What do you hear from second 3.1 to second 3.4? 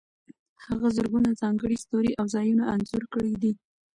کړي